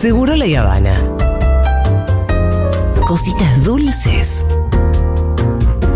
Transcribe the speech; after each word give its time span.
Seguro 0.00 0.36
la 0.36 0.44
Habana. 0.60 0.94
Cositas 3.06 3.64
dulces 3.64 4.44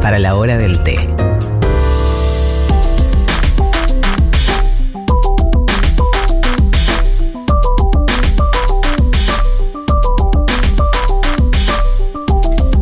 para 0.01 0.19
la 0.19 0.37
hora 0.37 0.57
del 0.57 0.83
té. 0.83 0.97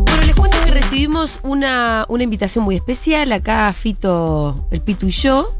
Bueno, 0.05 0.23
les 0.25 0.35
cuento 0.35 0.57
que 0.65 0.71
recibimos 0.71 1.41
una, 1.43 2.05
una 2.07 2.23
invitación 2.23 2.63
muy 2.63 2.75
especial 2.75 3.33
acá, 3.33 3.73
Fito, 3.73 4.65
el 4.71 4.79
Pitu 4.79 5.07
y 5.07 5.11
yo, 5.11 5.53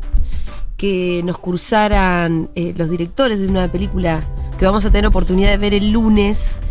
que 0.77 1.21
nos 1.25 1.37
cursaran 1.37 2.49
eh, 2.55 2.73
los 2.77 2.89
directores 2.89 3.41
de 3.41 3.47
una 3.49 3.69
película 3.69 4.25
que 4.59 4.65
vamos 4.65 4.85
a 4.85 4.91
tener 4.91 5.07
oportunidad 5.07 5.49
de 5.51 5.57
ver 5.57 5.73
el 5.73 5.91
lunes. 5.91 6.61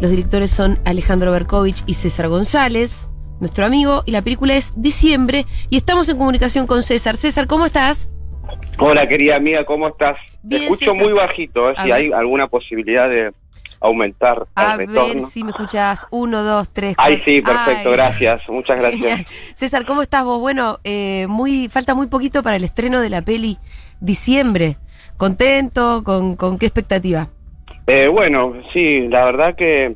Los 0.00 0.10
directores 0.10 0.50
son 0.50 0.78
Alejandro 0.86 1.30
Berkovich 1.30 1.82
y 1.86 1.92
César 1.94 2.28
González, 2.28 3.10
nuestro 3.38 3.66
amigo, 3.66 4.02
y 4.06 4.12
la 4.12 4.22
película 4.22 4.54
es 4.54 4.72
Diciembre, 4.80 5.44
y 5.68 5.76
estamos 5.76 6.08
en 6.08 6.16
comunicación 6.16 6.66
con 6.66 6.82
César. 6.82 7.16
César, 7.16 7.46
¿cómo 7.46 7.66
estás? 7.66 8.10
Hola 8.78 9.06
querida 9.06 9.36
amiga, 9.36 9.64
¿cómo 9.64 9.88
estás? 9.88 10.16
Bien, 10.42 10.62
Te 10.62 10.66
escucho 10.66 10.92
César. 10.92 11.04
muy 11.04 11.12
bajito, 11.12 11.68
¿eh? 11.70 11.74
Si 11.76 11.84
ver. 11.84 11.92
hay 11.92 12.12
alguna 12.12 12.46
posibilidad 12.48 13.08
de 13.10 13.32
aumentar 13.78 14.46
A 14.54 14.72
el 14.72 14.78
retorno. 14.78 15.14
ver 15.14 15.20
si 15.20 15.44
me 15.44 15.50
escuchas. 15.50 16.06
Uno, 16.10 16.42
dos, 16.42 16.70
tres, 16.70 16.94
Ay, 16.96 17.16
cuatro. 17.18 17.24
sí, 17.32 17.42
perfecto, 17.42 17.88
Ay. 17.90 17.94
gracias, 17.96 18.40
muchas 18.48 18.80
gracias. 18.80 19.00
Genial. 19.02 19.26
César, 19.54 19.84
¿cómo 19.84 20.00
estás 20.00 20.24
vos? 20.24 20.40
Bueno, 20.40 20.80
eh, 20.82 21.26
muy, 21.28 21.68
falta 21.68 21.94
muy 21.94 22.06
poquito 22.06 22.42
para 22.42 22.56
el 22.56 22.64
estreno 22.64 23.00
de 23.00 23.10
la 23.10 23.20
peli 23.20 23.58
Diciembre. 24.00 24.78
¿Contento? 25.16 26.02
¿Con, 26.04 26.36
con 26.36 26.58
qué 26.58 26.66
expectativa? 26.66 27.28
Eh, 27.86 28.08
bueno, 28.08 28.54
sí, 28.72 29.08
la 29.08 29.24
verdad 29.24 29.54
que 29.54 29.94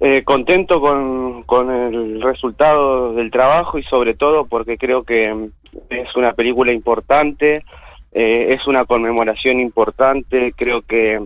eh, 0.00 0.22
contento 0.24 0.80
con, 0.80 1.42
con 1.44 1.70
el 1.70 2.20
resultado 2.22 3.14
del 3.14 3.30
trabajo 3.30 3.78
y 3.78 3.82
sobre 3.84 4.14
todo 4.14 4.46
porque 4.46 4.76
creo 4.76 5.04
que 5.04 5.50
es 5.90 6.16
una 6.16 6.32
película 6.32 6.72
importante, 6.72 7.64
eh, 8.12 8.54
es 8.54 8.66
una 8.66 8.84
conmemoración 8.84 9.60
importante, 9.60 10.52
creo 10.56 10.82
que 10.82 11.20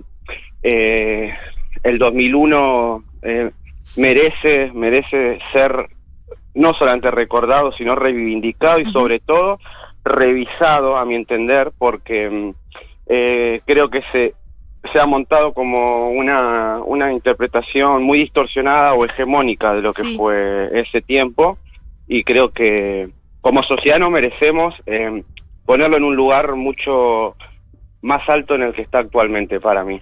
eh, 0.62 1.34
el 1.82 1.98
2001 1.98 3.04
eh, 3.22 3.50
merece, 3.96 4.70
merece 4.74 5.38
ser 5.52 5.88
no 6.54 6.74
solamente 6.74 7.10
recordado, 7.10 7.72
sino 7.72 7.94
reivindicado 7.94 8.80
y 8.80 8.90
sobre 8.90 9.20
todo 9.20 9.58
revisado, 10.04 10.96
a 10.96 11.04
mi 11.04 11.14
entender, 11.14 11.72
porque 11.76 12.30
mm, 12.30 12.54
eh, 13.08 13.60
creo 13.66 13.88
que 13.90 14.02
se, 14.12 14.34
se 14.92 15.00
ha 15.00 15.06
montado 15.06 15.52
como 15.52 16.10
una, 16.10 16.80
una 16.84 17.12
interpretación 17.12 18.02
muy 18.02 18.18
distorsionada 18.20 18.94
o 18.94 19.04
hegemónica 19.04 19.74
de 19.74 19.82
lo 19.82 19.92
que 19.92 20.02
Sí. 20.02 20.16
fue 20.16 20.68
ese 20.72 21.00
tiempo 21.02 21.58
y 22.06 22.22
creo 22.24 22.50
que 22.52 23.08
como 23.40 23.62
sociedad 23.62 23.98
no 23.98 24.10
merecemos 24.10 24.74
eh, 24.86 25.22
ponerlo 25.66 25.96
en 25.96 26.04
un 26.04 26.16
lugar 26.16 26.54
mucho 26.56 27.34
más 28.02 28.26
alto 28.28 28.54
en 28.54 28.62
el 28.62 28.72
que 28.74 28.82
está 28.82 28.98
actualmente 29.00 29.60
para 29.60 29.84
mí. 29.84 30.00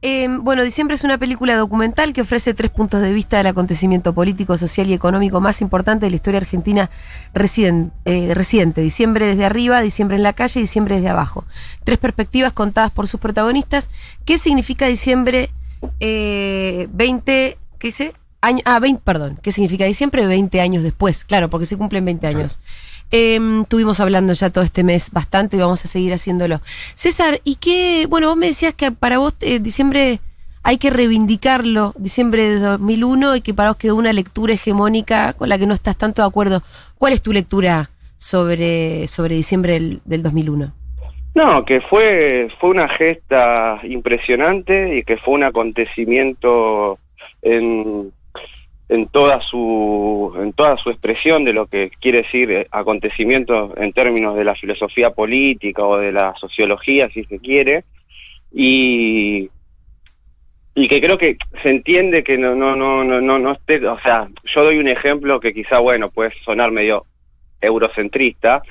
Eh, 0.00 0.28
bueno, 0.30 0.62
Diciembre 0.62 0.94
es 0.94 1.02
una 1.02 1.18
película 1.18 1.56
documental 1.56 2.12
que 2.12 2.20
ofrece 2.20 2.54
tres 2.54 2.70
puntos 2.70 3.00
de 3.00 3.12
vista 3.12 3.38
del 3.38 3.48
acontecimiento 3.48 4.14
político, 4.14 4.56
social 4.56 4.88
y 4.88 4.94
económico 4.94 5.40
más 5.40 5.60
importante 5.60 6.06
de 6.06 6.10
la 6.10 6.16
historia 6.16 6.38
argentina 6.38 6.88
eh, 7.34 8.32
reciente. 8.34 8.80
Diciembre 8.80 9.26
desde 9.26 9.44
arriba, 9.44 9.80
diciembre 9.80 10.16
en 10.16 10.22
la 10.22 10.34
calle 10.34 10.60
y 10.60 10.62
diciembre 10.62 10.96
desde 10.96 11.08
abajo. 11.08 11.44
Tres 11.82 11.98
perspectivas 11.98 12.52
contadas 12.52 12.92
por 12.92 13.08
sus 13.08 13.18
protagonistas. 13.18 13.90
¿Qué 14.24 14.38
significa 14.38 14.86
diciembre 14.86 15.50
eh, 15.98 16.88
20, 16.92 17.58
qué 17.78 17.88
dice? 17.88 18.14
Año, 18.40 18.62
ah, 18.64 18.78
20, 18.78 19.02
perdón. 19.04 19.38
¿Qué 19.42 19.52
significa 19.52 19.84
diciembre 19.84 20.26
20 20.26 20.60
años 20.60 20.82
después? 20.82 21.24
Claro, 21.24 21.50
porque 21.50 21.66
se 21.66 21.76
cumplen 21.76 22.04
20 22.04 22.26
años. 22.26 22.60
Eh, 23.10 23.40
estuvimos 23.62 24.00
hablando 24.00 24.32
ya 24.34 24.50
todo 24.50 24.64
este 24.64 24.84
mes 24.84 25.10
bastante 25.10 25.56
y 25.56 25.60
vamos 25.60 25.84
a 25.84 25.88
seguir 25.88 26.12
haciéndolo. 26.12 26.60
César, 26.94 27.40
¿y 27.42 27.56
qué? 27.56 28.06
Bueno, 28.08 28.28
vos 28.28 28.36
me 28.36 28.46
decías 28.46 28.74
que 28.74 28.92
para 28.92 29.18
vos 29.18 29.34
eh, 29.40 29.58
diciembre 29.58 30.20
hay 30.62 30.78
que 30.78 30.90
reivindicarlo, 30.90 31.94
diciembre 31.96 32.48
de 32.48 32.60
2001, 32.60 33.36
y 33.36 33.40
que 33.40 33.54
para 33.54 33.70
vos 33.70 33.78
quedó 33.78 33.96
una 33.96 34.12
lectura 34.12 34.52
hegemónica 34.52 35.32
con 35.32 35.48
la 35.48 35.58
que 35.58 35.66
no 35.66 35.74
estás 35.74 35.96
tanto 35.96 36.22
de 36.22 36.28
acuerdo. 36.28 36.62
¿Cuál 36.98 37.14
es 37.14 37.22
tu 37.22 37.32
lectura 37.32 37.90
sobre, 38.18 39.06
sobre 39.06 39.36
diciembre 39.36 39.74
del, 39.74 40.00
del 40.04 40.22
2001? 40.22 40.72
No, 41.34 41.64
que 41.64 41.80
fue, 41.80 42.48
fue 42.60 42.70
una 42.70 42.88
gesta 42.88 43.80
impresionante 43.84 44.96
y 44.98 45.04
que 45.04 45.16
fue 45.16 45.34
un 45.34 45.44
acontecimiento 45.44 46.98
en, 47.42 48.12
en 48.88 49.06
toda 49.06 49.40
su 49.42 50.34
en 50.40 50.52
toda 50.52 50.76
su 50.78 50.90
expresión 50.90 51.44
de 51.44 51.52
lo 51.52 51.66
que 51.66 51.90
quiere 52.00 52.22
decir 52.22 52.50
eh, 52.50 52.68
acontecimiento 52.70 53.74
en 53.76 53.92
términos 53.92 54.36
de 54.36 54.44
la 54.44 54.54
filosofía 54.54 55.10
política 55.10 55.84
o 55.84 55.98
de 55.98 56.12
la 56.12 56.34
sociología 56.36 57.08
si 57.10 57.24
se 57.24 57.38
quiere. 57.38 57.84
Y 58.52 59.50
y 60.74 60.86
que 60.86 61.00
creo 61.00 61.18
que 61.18 61.36
se 61.62 61.70
entiende 61.70 62.22
que 62.22 62.38
no 62.38 62.54
no 62.54 62.76
no 62.76 63.04
no 63.04 63.20
no 63.20 63.38
no 63.38 63.52
esté 63.52 63.84
o 63.86 63.98
sea 64.00 64.28
yo 64.44 64.64
doy 64.64 64.78
un 64.78 64.88
ejemplo 64.88 65.40
que 65.40 65.52
quizá 65.52 65.80
bueno 65.80 66.08
puede 66.10 66.32
sonar 66.44 66.70
medio 66.70 67.04
eurocentrista 67.60 68.62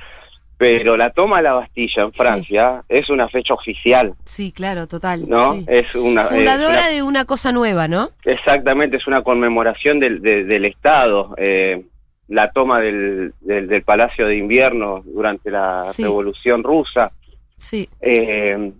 pero 0.58 0.98
la 0.98 1.12
toma 1.12 1.38
de 1.38 1.44
la 1.44 1.54
Bastilla 1.54 2.04
en 2.04 2.12
Sí. 2.12 2.18
Francia 2.18 2.84
es 2.90 3.10
una 3.10 3.30
fecha 3.30 3.54
oficial 3.54 4.14
Sí, 4.26 4.52
claro, 4.52 4.88
total. 4.88 5.30
no 5.30 5.54
sí. 5.54 5.66
es 5.68 5.94
una 5.96 6.22
es 6.24 6.30
Fundadora 6.30 6.72
una- 6.82 6.88
de 6.90 7.04
una 7.04 7.26
cosa 7.26 7.52
nueva, 7.52 7.88
¿no? 7.88 8.10
Exactamente, 8.26 8.98
es 8.98 9.08
una 9.08 9.22
conmemoración 9.22 10.00
del, 10.00 10.22
de- 10.22 10.44
del 10.46 10.66
Estado. 10.66 11.34
eh, 11.38 11.86
la 12.30 12.52
toma 12.52 12.82
del, 12.82 13.34
del, 13.40 13.68
del 13.70 13.84
Palacio 13.84 14.28
de 14.28 14.36
Invierno 14.36 15.02
durante 15.06 15.50
la 15.50 15.84
Sí. 15.86 16.04
Revolución 16.04 16.62
Rusa. 16.62 17.14
Sí. 17.56 17.88
Eh, 18.02 18.72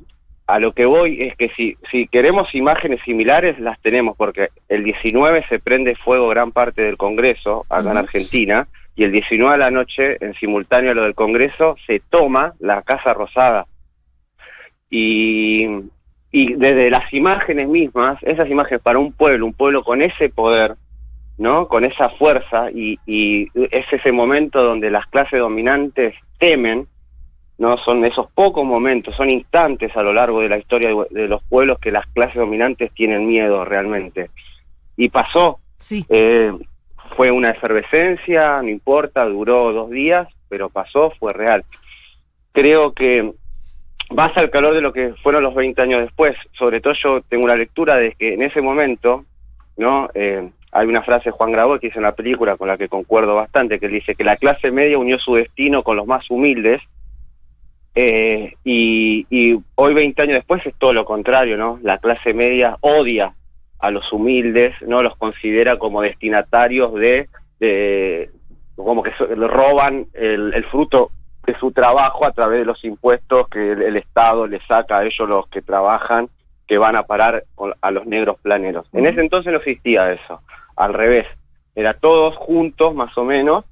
a 0.48 0.60
lo 0.60 0.74
que 0.74 0.86
voy 0.86 1.22
es 1.24 1.36
que 1.38 1.50
si, 1.56 1.78
si 1.90 2.08
queremos 2.08 2.54
imágenes 2.54 3.00
similares, 3.06 3.58
las 3.60 3.80
tenemos, 3.82 4.18
porque 4.18 4.50
el 4.68 4.84
19 4.84 5.46
se 5.48 5.60
prende 5.60 5.96
fuego 5.96 6.28
gran 6.28 6.52
parte 6.52 6.82
del 6.82 6.98
Congreso, 6.98 7.66
acá 7.70 7.92
en. 7.92 7.98
Argentina, 7.98 8.68
y 8.98 9.04
el 9.06 9.12
19 9.14 9.54
de 9.54 9.58
la 9.60 9.72
noche, 9.72 10.18
en 10.20 10.34
simultáneo 10.34 10.92
a 10.92 10.96
lo 10.96 11.04
del 11.04 11.14
Congreso, 11.16 11.78
se 11.86 12.02
toma 12.02 12.54
la 12.60 12.82
Casa 12.82 13.14
Rosada. 13.14 13.66
Y, 14.90 15.68
y 16.32 16.54
desde 16.54 16.90
las 16.90 17.14
imágenes 17.14 17.68
mismas, 17.68 18.18
esas 18.24 18.50
imágenes 18.50 18.82
para 18.82 19.00
un 19.00 19.12
pueblo, 19.14 19.46
un 19.46 19.54
pueblo 19.54 19.84
con 19.84 20.02
ese 20.02 20.30
poder, 20.30 20.76
¿no? 21.38 21.68
Con 21.68 21.86
esa 21.86 22.10
fuerza, 22.10 22.72
y, 22.72 23.00
y 23.06 23.50
es 23.72 23.86
ese 23.92 24.12
momento 24.12 24.64
donde 24.64 24.90
las 24.90 25.06
clases 25.08 25.40
dominantes 25.40 26.16
temen, 26.40 26.88
¿no? 27.58 27.78
Son 27.80 28.04
esos 28.06 28.32
pocos 28.32 28.66
momentos, 28.66 29.16
son 29.16 29.30
instantes 29.30 29.96
a 29.96 30.04
lo 30.04 30.14
largo 30.14 30.42
de 30.42 30.50
la 30.50 30.58
historia 30.58 30.90
de, 30.90 31.06
de 31.12 31.28
los 31.28 31.44
pueblos 31.44 31.80
que 31.80 31.92
las 31.92 32.08
clases 32.08 32.38
dominantes 32.38 32.92
tienen 32.94 33.28
miedo 33.28 33.64
realmente. 33.66 34.30
Y 34.96 35.10
pasó, 35.10 35.60
Sí. 35.78 36.04
eh, 36.10 36.52
fue 37.18 37.32
una 37.32 37.50
efervescencia, 37.50 38.62
no 38.62 38.70
importa, 38.70 39.26
duró 39.26 39.74
dos 39.74 39.90
días, 39.90 40.28
pero 40.50 40.70
pasó, 40.70 41.12
fue 41.20 41.34
real. 41.34 41.66
Creo 42.52 42.94
que 42.94 43.34
vas 44.12 44.38
al 44.38 44.52
calor 44.52 44.76
de 44.76 44.82
lo 44.82 44.94
que 44.94 45.16
fueron 45.24 45.42
los 45.42 45.56
20 45.56 45.82
años 45.82 46.02
después. 46.02 46.36
Sobre 46.54 46.80
todo 46.80 46.94
yo 46.94 47.22
tengo 47.22 47.44
una 47.44 47.56
lectura 47.56 47.96
de 47.96 48.14
que 48.14 48.36
en 48.36 48.44
ese 48.44 48.62
momento, 48.62 49.26
¿no? 49.78 50.10
Eh, 50.14 50.48
hay 50.72 50.88
una 50.88 51.02
frase 51.02 51.26
de 51.26 51.32
Juan 51.32 51.52
Grabois 51.52 51.82
que 51.82 51.88
hizo 51.88 51.98
en 51.98 52.04
la 52.04 52.16
película 52.16 52.56
con 52.56 52.68
la 52.68 52.78
que 52.78 52.88
concuerdo 52.88 53.34
bastante, 53.34 53.80
que 53.80 53.88
dice 53.88 54.14
que 54.14 54.24
la 54.24 54.38
clase 54.38 54.70
media 54.70 55.00
unió 55.00 55.18
su 55.18 55.34
destino 55.34 55.82
con 55.82 55.98
los 55.98 56.06
más 56.06 56.30
humildes, 56.30 56.84
eh, 57.96 58.54
y, 58.64 59.26
y 59.32 59.60
hoy 59.74 59.96
20 59.96 60.22
años 60.22 60.36
después 60.36 60.64
es 60.68 60.76
todo 60.76 60.94
lo 60.94 61.04
contrario, 61.04 61.58
¿no? 61.58 61.80
La 61.82 61.98
clase 61.98 62.36
media 62.36 62.78
odia 62.82 63.34
a 63.80 63.92
los 63.92 64.12
humildes, 64.12 64.74
no 64.82 65.02
los 65.04 65.16
considera 65.18 65.78
como 65.78 66.02
destinatarios 66.02 66.94
de, 66.96 67.30
de 67.60 68.32
como 68.76 69.04
que 69.04 69.12
so- 69.18 69.28
le 69.28 69.48
roban 69.48 70.08
el, 70.14 70.54
el 70.54 70.66
fruto 70.66 71.12
de 71.46 71.58
su 71.60 71.72
trabajo 71.72 72.26
a 72.26 72.32
través 72.32 72.60
de 72.60 72.66
los 72.66 72.84
impuestos 72.84 73.48
que 73.50 73.72
el, 73.74 73.82
el 73.82 73.98
Estado 73.98 74.48
le 74.48 74.60
saca 74.68 74.98
a 75.00 75.06
ellos 75.06 75.28
los 75.30 75.48
que 75.48 75.62
trabajan, 75.62 76.30
que 76.68 76.78
van 76.78 76.96
a 76.96 77.04
parar 77.04 77.46
a 77.82 77.92
los 77.92 78.06
negros 78.06 78.38
planeros. 78.42 78.86
En 78.94 79.06
ese 79.06 79.22
entonces 79.22 79.52
no 79.54 79.60
existía 79.60 80.12
eso, 80.12 80.42
al 80.76 80.94
revés, 80.94 81.26
era 81.76 81.94
todos 81.94 82.36
juntos 82.36 82.94
más 82.96 83.18
o 83.18 83.24
menos, 83.24 83.64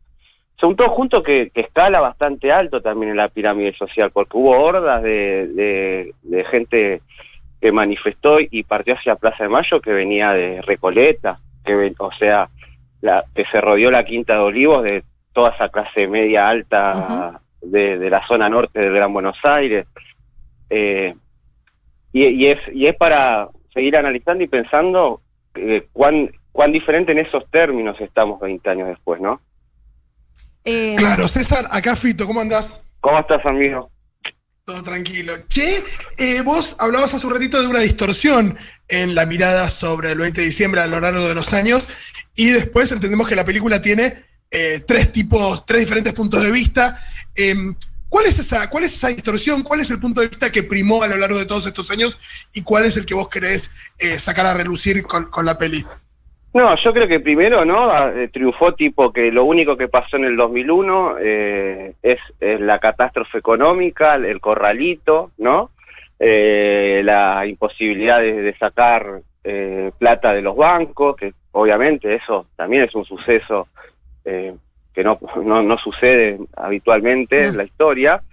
son 0.58 0.76
todos 0.78 0.92
juntos 0.92 1.22
que, 1.24 1.50
que 1.54 1.62
escala 1.62 2.00
bastante 2.00 2.52
alto 2.54 2.82
también 2.82 3.12
en 3.12 3.18
la 3.18 3.28
pirámide 3.28 3.74
social, 3.74 4.12
porque 4.12 4.38
hubo 4.38 4.52
hordas 4.52 5.04
de, 5.04 5.48
de- 5.48 6.14
de 6.24 6.46
gente 6.46 7.02
que 7.66 7.72
manifestó 7.72 8.38
y 8.40 8.62
partió 8.62 8.94
hacia 8.94 9.16
Plaza 9.16 9.42
de 9.46 9.50
Mayo 9.50 9.82
que 9.82 9.92
venía 9.92 10.34
de 10.34 10.62
Recoleta, 10.62 11.40
que 11.66 11.74
ven- 11.76 11.96
o 11.98 12.12
sea, 12.12 12.48
la, 13.02 13.26
que 13.34 13.44
se 13.46 13.60
rodeó 13.60 13.90
la 13.90 14.06
Quinta 14.06 14.34
de 14.36 14.40
Olivos 14.42 14.84
de 14.84 15.04
toda 15.34 15.50
esa 15.50 15.70
clase 15.70 16.08
media 16.08 16.48
alta 16.48 17.42
de, 17.64 17.98
de 17.98 18.10
la 18.12 18.22
zona 18.28 18.50
norte 18.50 18.80
del 18.82 18.94
Gran 18.94 19.12
Buenos 19.12 19.38
Aires. 19.44 19.88
Eh, 20.70 21.16
y, 22.14 22.26
y 22.28 22.46
es, 22.50 22.60
y 22.72 22.86
es 22.86 22.96
para 22.98 23.50
seguir 23.74 23.98
analizando 23.98 24.44
y 24.44 24.48
pensando 24.48 25.22
eh, 25.56 25.88
cuán, 25.92 26.30
cuán 26.52 26.72
diferente 26.72 27.14
en 27.14 27.18
esos 27.18 27.50
términos 27.50 28.00
estamos 28.00 28.40
20 28.42 28.70
años 28.70 28.90
después, 28.90 29.20
¿no? 29.20 29.42
Eh, 30.66 30.94
Claro, 31.00 31.28
César, 31.28 31.66
acá 31.72 31.96
Fito, 31.96 32.28
¿cómo 32.28 32.42
andás? 32.42 32.88
¿Cómo 33.00 33.18
estás, 33.18 33.44
amigo? 33.44 33.90
Todo 34.66 34.82
tranquilo. 34.82 35.46
Che, 35.48 35.84
eh, 36.18 36.42
vos 36.42 36.76
hablabas 36.80 37.14
hace 37.14 37.28
un 37.28 37.34
ratito 37.34 37.62
de 37.62 37.68
una 37.68 37.82
distorsión 37.82 38.58
en 38.88 39.14
la 39.14 39.28
mirada 39.28 39.70
sobre 39.70 40.12
el 40.12 40.18
20 40.18 40.42
de 40.42 40.48
diciembre 40.48 40.82
a 40.82 40.88
lo 40.88 41.00
largo 41.00 41.28
de 41.28 41.36
los 41.36 41.54
años 41.54 41.88
y 42.34 42.50
después 42.50 42.92
entendemos 42.92 43.28
que 43.28 43.36
la 43.36 43.46
película 43.46 43.80
tiene 43.80 44.26
eh, 44.50 44.84
tres 44.88 45.12
tipos, 45.12 45.68
tres 45.68 45.82
diferentes 45.82 46.14
puntos 46.14 46.42
de 46.42 46.52
vista. 46.52 47.00
Em, 47.36 47.76
¿cuál, 48.10 48.26
es 48.26 48.40
esa, 48.40 48.68
¿Cuál 48.72 48.86
es 48.86 48.96
esa 48.96 49.10
distorsión? 49.10 49.62
¿Cuál 49.62 49.82
es 49.82 49.92
el 49.92 50.00
punto 50.00 50.22
de 50.22 50.30
vista 50.30 50.52
que 50.52 50.64
primó 50.64 51.04
a 51.04 51.08
lo 51.08 51.18
largo 51.18 51.38
de 51.38 51.46
todos 51.46 51.68
estos 51.68 51.92
años 51.92 52.18
y 52.52 52.64
cuál 52.64 52.86
es 52.86 52.98
el 52.98 53.06
que 53.06 53.14
vos 53.14 53.30
querés 53.30 53.70
eh, 54.00 54.18
sacar 54.18 54.48
a 54.48 54.56
relucir 54.56 55.04
con, 55.04 55.26
con 55.26 55.46
la 55.46 55.60
peli? 55.60 55.86
No, 56.56 56.74
yo 56.78 56.94
creo 56.94 57.06
que 57.10 57.20
primero, 57.20 57.66
¿no? 57.66 57.92
Ah, 57.92 58.14
eh, 58.16 58.30
triunfó 58.32 58.74
tipo 58.74 59.12
que 59.12 59.30
lo 59.30 59.44
único 59.44 59.76
que 59.76 59.90
pasó 59.90 60.16
en 60.16 60.24
el 60.24 60.38
2001 60.38 61.18
eh, 61.20 61.94
es, 62.02 62.18
es 62.40 62.62
la 62.62 62.80
catástrofe 62.80 63.40
económica, 63.40 64.16
el, 64.16 64.40
corralito, 64.40 65.32
¿no? 65.38 65.72
Eh, 66.18 67.02
la 67.04 67.46
imposibilidad 67.46 68.22
de, 68.22 68.42
de 68.42 68.58
sacar 68.58 69.20
eh, 69.44 69.92
plata 70.00 70.34
de 70.34 70.42
los 70.42 70.56
bancos, 70.56 71.18
que 71.18 71.34
obviamente 71.52 72.16
eso 72.16 72.48
también 72.56 72.84
es 72.84 72.96
un 72.96 73.04
suceso 73.04 73.68
eh, 74.24 74.56
que 74.94 75.04
no, 75.04 75.20
no, 75.44 75.62
no 75.62 75.78
sucede 75.78 76.40
habitualmente 76.56 77.42
No. 77.44 77.50
en 77.50 77.58
la 77.58 77.64
historia, 77.66 78.24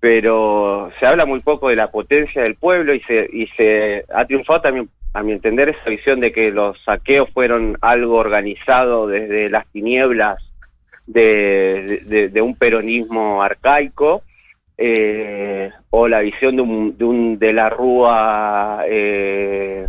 pero 0.00 0.90
se 0.98 1.06
habla 1.06 1.24
muy 1.24 1.38
poco 1.38 1.68
de 1.68 1.76
la 1.76 1.88
potencia 1.92 2.42
del 2.42 2.56
pueblo 2.56 2.92
y 2.92 3.00
se, 3.02 3.28
y 3.32 3.46
se 3.56 4.04
ha 4.12 4.24
triunfado 4.24 4.60
también, 4.60 4.88
a 5.14 5.22
mi 5.22 5.32
entender, 5.32 5.68
esa 5.70 5.88
visión 5.88 6.20
de 6.20 6.32
que 6.32 6.50
los 6.50 6.76
saqueos 6.84 7.30
fueron 7.30 7.78
algo 7.80 8.16
organizado 8.16 9.06
desde 9.06 9.48
las 9.48 9.66
tinieblas 9.68 10.38
de, 11.06 12.02
de- 12.04 12.28
de 12.28 12.42
un 12.42 12.56
peronismo 12.56 13.42
arcaico, 13.42 14.22
eh, 14.76 15.70
o 15.90 16.08
la 16.08 16.20
visión 16.20 16.56
de 16.56 16.62
un 16.62 16.98
de, 16.98 17.04
un 17.04 17.38
de 17.38 17.52
la 17.52 17.70
Rúa 17.70 18.82
eh, 18.88 19.86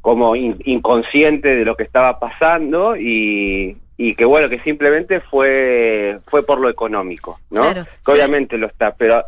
como 0.00 0.34
in- 0.34 0.58
inconsciente 0.64 1.54
de 1.54 1.64
lo 1.64 1.76
que 1.76 1.84
estaba 1.84 2.18
pasando 2.18 2.96
y, 2.96 3.76
y 3.96 4.14
que 4.16 4.24
bueno, 4.24 4.48
que 4.48 4.58
simplemente 4.60 5.20
fue, 5.20 6.18
fue 6.26 6.44
por 6.44 6.58
lo 6.58 6.68
económico, 6.68 7.38
¿no? 7.50 7.60
Claro, 7.62 7.84
que 7.84 7.90
sí. 8.02 8.10
obviamente 8.12 8.58
lo 8.58 8.66
está, 8.66 8.94
pero 8.96 9.22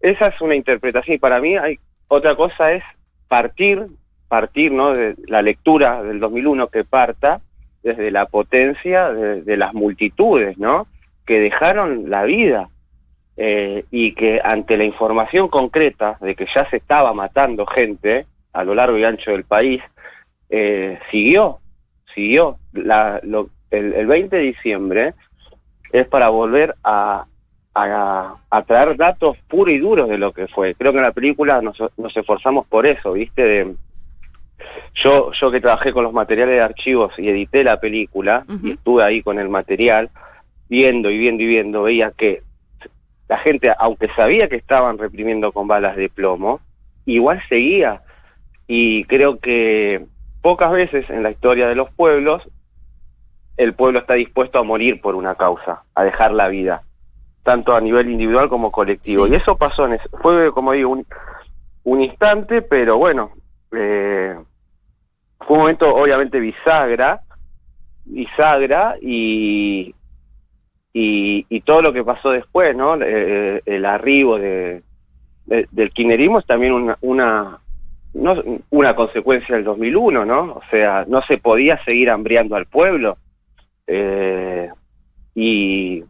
esa 0.00 0.28
es 0.28 0.40
una 0.40 0.54
interpretación 0.54 1.16
y 1.16 1.18
para 1.18 1.40
mí 1.40 1.56
hay 1.56 1.78
otra 2.06 2.36
cosa 2.36 2.72
es 2.72 2.84
partir, 3.26 3.84
partir, 4.28 4.72
¿no? 4.72 4.92
De 4.92 5.16
la 5.26 5.42
lectura 5.42 6.02
del 6.02 6.20
2001 6.20 6.68
que 6.68 6.84
parta 6.84 7.40
desde 7.82 8.10
la 8.10 8.26
potencia 8.26 9.10
de, 9.12 9.56
las 9.56 9.72
multitudes, 9.74 10.58
¿no? 10.58 10.86
Que 11.26 11.40
dejaron 11.40 12.10
la 12.10 12.24
vida 12.24 12.68
eh, 13.36 13.84
y 13.90 14.12
que 14.12 14.40
ante 14.42 14.76
la 14.76 14.84
información 14.84 15.48
concreta 15.48 16.18
de 16.20 16.34
que 16.34 16.46
ya 16.54 16.68
se 16.70 16.76
estaba 16.76 17.12
matando 17.14 17.66
gente 17.66 18.26
a 18.52 18.64
lo 18.64 18.74
largo 18.74 18.98
y 18.98 19.04
ancho 19.04 19.30
del 19.30 19.44
país, 19.44 19.80
eh, 20.50 20.98
siguió, 21.10 21.60
siguió. 22.14 22.58
La, 22.72 23.20
lo- 23.22 23.50
el, 23.70 23.92
el 23.94 24.06
20 24.06 24.34
de 24.36 24.42
diciembre 24.42 25.14
es 25.92 26.06
para 26.08 26.28
volver 26.30 26.74
a, 26.82 27.26
a, 27.74 28.36
a 28.50 28.62
traer 28.62 28.96
datos 28.96 29.36
puros 29.48 29.72
y 29.74 29.78
duros 29.78 30.08
de 30.08 30.18
lo 30.18 30.32
que 30.32 30.48
fue. 30.48 30.74
Creo 30.74 30.92
que 30.92 30.98
en 30.98 31.04
la 31.04 31.12
película 31.12 31.60
nos, 31.62 31.78
nos 31.96 32.16
esforzamos 32.16 32.66
por 32.66 32.86
eso, 32.86 33.12
¿viste? 33.12 33.42
De, 33.44 33.74
yo, 34.94 35.32
yo 35.32 35.50
que 35.50 35.60
trabajé 35.60 35.92
con 35.92 36.04
los 36.04 36.12
materiales 36.12 36.56
de 36.56 36.60
archivos 36.60 37.12
y 37.18 37.28
edité 37.28 37.64
la 37.64 37.80
película, 37.80 38.44
y 38.62 38.72
estuve 38.72 39.02
ahí 39.02 39.22
con 39.22 39.38
el 39.38 39.48
material, 39.48 40.10
viendo 40.68 41.10
y 41.10 41.18
viendo 41.18 41.42
y 41.42 41.46
viendo, 41.46 41.82
veía 41.82 42.10
que 42.10 42.42
la 43.28 43.38
gente, 43.38 43.72
aunque 43.78 44.08
sabía 44.16 44.48
que 44.48 44.56
estaban 44.56 44.98
reprimiendo 44.98 45.52
con 45.52 45.68
balas 45.68 45.96
de 45.96 46.08
plomo, 46.08 46.60
igual 47.04 47.42
seguía. 47.48 48.02
Y 48.66 49.04
creo 49.04 49.38
que 49.38 50.06
pocas 50.40 50.72
veces 50.72 51.08
en 51.10 51.22
la 51.22 51.30
historia 51.30 51.68
de 51.68 51.74
los 51.74 51.90
pueblos 51.92 52.48
el 53.58 53.74
pueblo 53.74 53.98
está 53.98 54.14
dispuesto 54.14 54.58
a 54.58 54.62
morir 54.62 55.00
por 55.00 55.14
una 55.16 55.34
causa, 55.34 55.82
a 55.94 56.04
dejar 56.04 56.32
la 56.32 56.48
vida, 56.48 56.82
tanto 57.42 57.74
a 57.74 57.80
nivel 57.80 58.08
individual 58.08 58.48
como 58.48 58.70
colectivo. 58.70 59.26
Sí. 59.26 59.32
Y 59.32 59.34
eso 59.34 59.58
pasó, 59.58 59.86
en 59.86 59.98
fue 60.22 60.52
como 60.52 60.72
digo, 60.72 60.90
un, 60.90 61.04
un 61.82 62.00
instante, 62.00 62.62
pero 62.62 62.98
bueno, 62.98 63.32
eh, 63.72 64.38
fue 65.48 65.56
un 65.56 65.62
momento 65.62 65.96
obviamente 65.96 66.38
bisagra, 66.40 67.22
bisagra 68.04 68.96
y, 69.00 69.94
y, 70.92 71.46
y 71.48 71.60
todo 71.62 71.80
lo 71.80 71.92
que 71.94 72.04
pasó 72.04 72.30
después, 72.30 72.76
¿no? 72.76 72.96
Eh, 73.02 73.62
el 73.64 73.86
arribo 73.86 74.38
de, 74.38 74.82
de- 75.46 75.66
del 75.72 75.90
kirchnerismo 75.90 76.38
es 76.40 76.46
también 76.46 76.72
una, 77.00 77.58
una 78.70 78.94
consecuencia 78.94 79.54
del 79.56 79.64
2001, 79.64 80.24
¿no? 80.26 80.40
O 80.42 80.62
sea, 80.70 81.06
no 81.08 81.22
se 81.22 81.38
podía 81.38 81.82
seguir 81.84 82.10
hambriando 82.10 82.54
al 82.54 82.66
pueblo. 82.66 83.16
Eh, 83.86 84.68
y, 85.34 86.04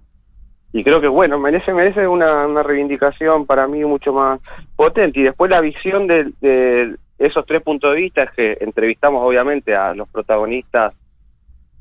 y 0.72 0.84
creo 0.84 1.00
que, 1.00 1.06
bueno, 1.08 1.38
merece, 1.38 1.72
merece 1.72 2.08
una, 2.08 2.44
una 2.46 2.64
reivindicación 2.64 3.46
para 3.46 3.68
mí 3.68 3.84
mucho 3.84 4.12
más 4.12 4.40
potente. 4.74 5.20
Y 5.20 5.22
después 5.22 5.48
la 5.50 5.60
visión 5.60 6.08
de, 6.08 6.32
de 6.40 6.96
esos 7.18 7.44
tres 7.46 7.62
puntos 7.62 7.90
de 7.94 8.00
vista 8.00 8.22
es 8.24 8.30
que 8.32 8.58
entrevistamos 8.60 9.22
obviamente 9.24 9.74
a 9.74 9.94
los 9.94 10.08
protagonistas 10.08 10.94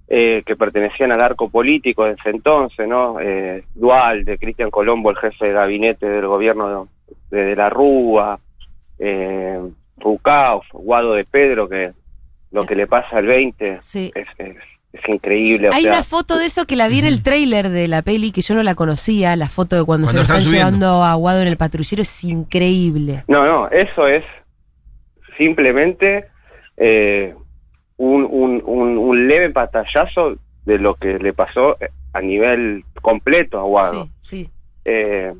eh, 0.10 0.42
que 0.46 0.56
pertenecían 0.56 1.12
al 1.12 1.22
arco 1.22 1.50
político 1.50 2.06
de 2.06 2.12
ese 2.14 2.30
entonces, 2.30 2.88
¿no? 2.88 3.20
Eh, 3.20 3.66
Dual, 3.76 4.24
de 4.26 4.38
Cristian 4.38 4.72
Colombo, 4.72 5.10
el 5.12 5.18
jefe 5.18 5.48
de 5.48 5.54
gabinete 5.54 6.08
del 6.08 6.28
gobierno 6.28 6.88
de, 7.30 7.44
de 7.44 7.56
la 7.56 7.70
Rúa, 7.70 8.40
eh, 9.00 9.60
Rucauf, 9.98 10.66
Guado 10.72 11.14
de 11.14 11.26
Pedro, 11.26 11.68
que 11.68 11.92
lo 12.52 12.66
que 12.66 12.76
le 12.76 12.88
pasa 12.88 13.18
al 13.18 13.26
20 13.26 13.80
Sí. 13.82 14.12
es, 14.16 14.28
es, 14.38 14.56
es 14.94 15.10
increíble. 15.10 15.70
o 15.70 15.74
Hay 15.74 15.84
sea, 15.84 15.92
una 15.94 16.04
foto 16.04 16.38
de 16.38 16.46
eso 16.46 16.66
que 16.66 16.78
la 16.78 16.88
vi 16.88 17.00
en 17.00 17.06
el 17.06 17.22
tráiler 17.22 17.68
de 17.70 17.88
la 17.90 18.02
peli 18.02 18.32
que 18.32 18.42
yo 18.42 18.56
no 18.56 18.64
la 18.64 18.76
conocía, 18.76 19.36
la 19.36 19.50
foto 19.50 19.76
de 19.76 19.84
cuando, 19.84 20.08
Cuando 20.08 20.12
se 20.12 20.16
lo 20.18 20.22
están 20.22 20.38
están 20.38 20.50
subiendo. 20.50 20.78
llevando 20.88 21.04
a 21.04 21.12
Aguado 21.12 21.42
en 21.42 21.48
el 21.50 21.58
patrullero 21.58 22.02
es 22.02 22.24
increíble. 22.24 23.24
No, 23.28 23.46
no, 23.46 23.68
eso 23.70 24.08
es 24.08 24.24
simplemente 25.38 26.26
eh, 26.78 27.34
un, 27.98 28.28
un, 28.30 28.62
un, 28.66 28.98
un 28.98 29.28
leve 29.28 29.50
patallazo 29.50 30.38
de 30.66 30.78
lo 30.80 30.96
que 30.96 31.18
le 31.20 31.34
pasó 31.34 31.78
a 32.14 32.22
nivel 32.22 32.84
completo 33.02 33.60
a 33.60 33.64
Guado. 33.64 34.10
Sí, 34.20 34.44
sí. 34.46 34.50
Eh, 34.86 35.34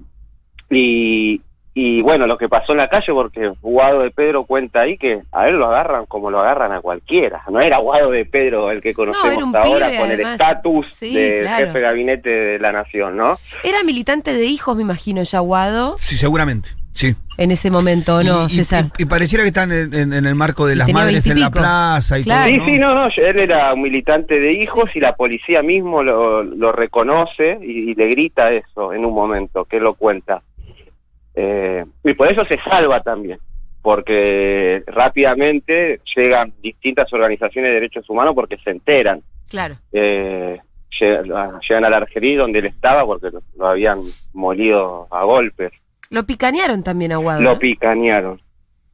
y, 0.70 1.42
y 1.74 2.02
bueno, 2.02 2.28
lo 2.28 2.38
que 2.38 2.50
pasó 2.50 2.72
en 2.72 2.80
la 2.80 2.90
calle, 2.90 3.14
porque 3.14 3.54
Guado 3.62 4.02
de 4.02 4.12
Pedro 4.12 4.46
cuenta 4.46 4.82
ahí 4.82 4.98
que 4.98 5.22
a 5.32 5.48
él 5.48 5.58
lo 5.58 5.68
agarran 5.68 6.06
como 6.08 6.32
lo 6.32 6.40
agarran 6.40 6.72
a 6.72 6.82
cualquiera. 6.82 7.44
No 7.50 7.60
era 7.62 7.78
Guado 7.78 8.12
de 8.12 8.26
Pedro 8.26 8.72
el 8.72 8.82
que 8.82 8.94
conocemos 8.94 9.34
era 9.36 9.46
un 9.46 9.56
ahora 9.56 9.88
pibe, 9.88 9.98
con 10.00 10.12
el 10.12 10.20
estatus 10.22 10.94
Sí, 10.94 11.14
de 11.16 11.42
claro. 11.42 11.66
jefe 11.68 11.78
de 11.78 11.84
gabinete 11.84 12.30
de 12.30 12.60
la 12.60 12.72
nación, 12.72 13.16
¿no? 13.18 13.38
Era 13.64 13.84
militante 13.84 14.34
de 14.34 14.46
hijos, 14.46 14.76
me 14.76 14.82
imagino, 14.82 15.22
ya 15.24 15.38
Aguado, 15.40 15.96
Sí, 16.00 16.18
seguramente. 16.18 16.70
Sí. 16.98 17.16
en 17.38 17.52
ese 17.52 17.70
momento, 17.70 18.16
¿o 18.16 18.24
no, 18.24 18.46
y, 18.48 18.50
César? 18.50 18.86
y- 18.98 19.04
y 19.04 19.06
pareciera 19.06 19.44
que 19.44 19.50
están 19.50 19.72
en, 19.72 19.94
en- 19.94 20.14
en 20.14 20.26
el 20.26 20.34
marco 20.34 20.66
de 20.66 20.74
Y 20.74 20.78
las 20.78 20.92
madres 20.92 21.28
en 21.28 21.40
la 21.40 21.52
plaza 21.52 22.18
y 22.18 22.24
Claro. 22.24 22.50
Sí, 22.50 22.58
todo. 22.58 22.66
sí, 22.68 22.80
no, 22.80 22.96
no, 22.96 23.08
él 23.16 23.38
era 23.40 23.72
un 23.76 23.84
militante 23.84 24.40
de 24.40 24.54
hijos 24.54 24.90
y 24.96 25.00
la 25.00 25.16
policía 25.16 25.62
mismo 25.62 26.02
lo, 26.02 26.42
lo 26.44 26.72
reconoce 26.72 27.60
y, 27.62 27.92
y 27.92 27.94
le 27.96 28.08
grita 28.08 28.52
eso 28.52 28.94
en 28.94 29.06
un 29.06 29.14
momento, 29.14 29.66
que 29.66 29.80
lo 29.80 29.94
cuenta. 29.94 30.42
Eh, 31.36 31.86
y 32.04 32.14
por 32.16 32.32
eso 32.32 32.44
se 32.46 32.58
salva 32.64 33.02
también, 33.04 33.38
porque 33.84 34.84
rápidamente 34.88 36.02
llegan 36.16 36.52
distintas 36.64 37.14
organizaciones 37.14 37.70
de 37.70 37.76
derechos 37.76 38.10
humanos 38.10 38.34
porque 38.34 38.58
se 38.64 38.72
enteran. 38.72 39.22
Claro. 39.50 39.78
Eh, 39.92 40.60
llegan, 41.00 41.60
llegan 41.60 41.86
a 41.86 41.90
la 41.92 41.98
Argería 41.98 42.40
donde 42.40 42.58
él 42.60 42.66
estaba 42.66 43.06
porque 43.06 43.30
lo, 43.30 43.44
lo 43.56 43.68
habían 43.68 44.02
molido 44.34 45.08
a 45.12 45.24
golpes 45.24 45.72
Lo 46.10 46.26
picanearon 46.26 46.84
también 46.84 47.12
a 47.12 47.16
Aguado. 47.16 47.42
lo 47.42 47.54
¿no? 47.54 47.60
picanearon, 47.60 48.42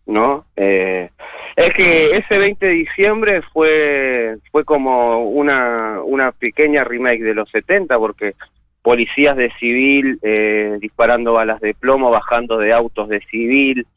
¿no? 0.05 0.45
Eh, 0.55 1.09
es 1.55 1.73
que 1.73 2.17
ese 2.17 2.37
20 2.37 2.65
de 2.65 2.71
diciembre 2.71 3.41
fue 3.53 4.37
fue 4.51 4.65
como 4.65 5.23
una, 5.23 6.01
una 6.03 6.31
pequeña 6.31 6.83
remake 6.83 7.21
de 7.21 7.35
los 7.35 7.49
70 7.51 7.97
porque 7.99 8.35
policías 8.81 9.37
de 9.37 9.51
civil 9.59 10.19
eh, 10.21 10.77
disparando 10.81 11.33
balas 11.33 11.61
de 11.61 11.73
plomo, 11.73 12.11
bajando 12.11 12.57
de 12.57 12.73
autos 12.73 13.07
de 13.07 13.21
civil, 13.31 13.87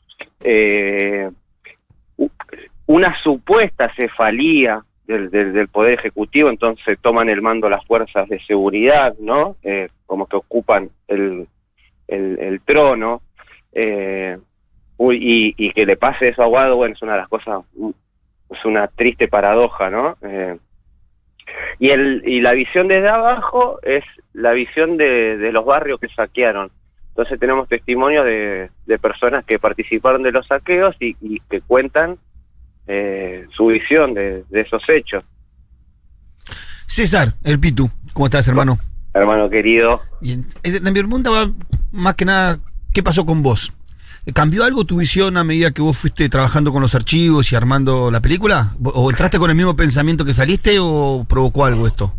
eh, 0.40 1.30
una 2.86 3.20
supuesta 3.22 3.92
cefalía 3.96 4.84
del, 5.06 5.30
del, 5.30 5.52
del 5.52 5.68
Poder 5.68 5.98
Ejecutivo, 5.98 6.50
entonces 6.50 6.98
toman 7.00 7.28
el 7.28 7.42
mando 7.42 7.68
las 7.68 7.84
fuerzas 7.84 8.28
de 8.28 8.40
seguridad, 8.44 9.14
¿no? 9.18 9.56
Eh, 9.62 9.88
como 10.06 10.26
que 10.26 10.36
ocupan 10.36 10.90
el, 11.08 11.48
el, 12.08 12.38
el 12.40 12.60
trono. 12.60 13.22
eh, 13.72 14.38
uy, 14.98 15.18
y, 15.20 15.54
y 15.58 15.72
que 15.72 15.84
le 15.86 15.96
pase 15.96 16.28
eso 16.28 16.42
a 16.42 16.46
Guado, 16.46 16.76
bueno, 16.76 16.94
es 16.94 17.02
una 17.02 17.12
de 17.12 17.18
las 17.18 17.28
cosas, 17.28 17.60
mm, 17.74 17.90
es 18.50 18.64
una 18.64 18.86
triste 18.88 19.28
paradoja, 19.28 19.90
¿no? 19.90 20.16
Eh, 20.22 20.56
y, 21.78 21.90
el, 21.90 22.22
y 22.26 22.40
la 22.40 22.52
visión 22.52 22.88
desde 22.88 23.08
abajo 23.08 23.78
es 23.82 24.04
la 24.32 24.52
visión 24.52 24.96
de, 24.96 25.36
de 25.36 25.52
los 25.52 25.64
barrios 25.64 26.00
que 26.00 26.08
saquearon. 26.08 26.70
Entonces 27.08 27.38
tenemos 27.40 27.68
testimonios 27.68 28.24
de, 28.24 28.70
de 28.86 28.98
personas 28.98 29.44
que 29.44 29.58
participaron 29.58 30.22
de 30.22 30.32
los 30.32 30.46
saqueos 30.46 30.94
y, 31.00 31.16
y 31.20 31.40
que 31.48 31.60
cuentan 31.62 32.18
eh, 32.86 33.46
su 33.52 33.66
visión 33.68 34.12
de, 34.14 34.44
de 34.50 34.60
esos 34.60 34.82
hechos. 34.88 35.24
César, 36.86 37.34
el 37.44 37.58
Pitu, 37.58 37.88
¿cómo 38.12 38.26
estás, 38.26 38.46
hermano? 38.48 38.78
Hermano 39.14 39.48
querido, 39.48 40.02
Bien. 40.20 40.46
Eh, 40.62 40.78
Mi 40.82 40.92
pregunta 40.92 41.30
va 41.30 41.50
más 41.96 42.14
que 42.14 42.24
nada, 42.24 42.58
¿qué 42.92 43.02
pasó 43.02 43.24
con 43.26 43.42
vos? 43.42 43.72
¿Cambió 44.34 44.64
algo 44.64 44.84
tu 44.84 44.96
visión 44.96 45.36
a 45.36 45.44
medida 45.44 45.70
que 45.70 45.82
vos 45.82 45.96
fuiste 45.96 46.28
trabajando 46.28 46.72
con 46.72 46.82
los 46.82 46.94
archivos 46.96 47.52
y 47.52 47.56
armando 47.56 48.10
la 48.10 48.20
película? 48.20 48.72
¿O 48.82 49.08
entraste 49.10 49.38
con 49.38 49.50
el 49.50 49.56
mismo 49.56 49.76
pensamiento 49.76 50.24
que 50.24 50.32
saliste 50.34 50.78
o 50.80 51.24
provocó 51.28 51.64
algo 51.64 51.86
esto? 51.86 52.12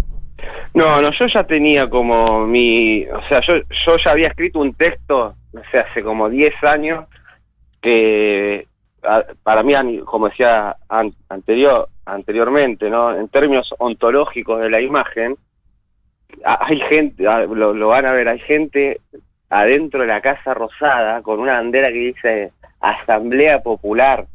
No, 0.73 1.01
no, 1.01 1.11
yo 1.11 1.27
ya 1.27 1.43
tenía 1.45 1.89
como 1.89 2.45
mi, 2.47 3.03
o 3.05 3.27
sea, 3.27 3.41
yo, 3.41 3.55
yo 3.85 3.97
ya 3.97 4.11
había 4.11 4.27
escrito 4.29 4.59
un 4.59 4.73
texto, 4.73 5.35
no 5.51 5.61
sé, 5.71 5.79
hace 5.79 6.01
como 6.03 6.29
10 6.29 6.53
años, 6.63 7.05
que 7.81 8.67
para 9.43 9.63
mí, 9.63 9.73
como 10.05 10.29
decía 10.29 10.77
an- 10.87 11.15
anterior, 11.29 11.89
anteriormente, 12.05 12.89
¿no? 12.89 13.15
En 13.17 13.27
términos 13.27 13.73
ontológicos 13.79 14.61
de 14.61 14.69
la 14.69 14.79
imagen, 14.79 15.35
hay 16.45 16.79
gente, 16.81 17.23
lo 17.23 17.87
van 17.87 18.05
a 18.05 18.11
ver, 18.11 18.27
hay 18.27 18.39
gente 18.39 19.01
adentro 19.49 20.01
de 20.01 20.07
la 20.07 20.21
Casa 20.21 20.53
Rosada 20.53 21.21
con 21.21 21.39
una 21.39 21.53
bandera 21.53 21.89
que 21.89 21.99
dice 21.99 22.51
Asamblea 22.79 23.61
Popular. 23.61 24.25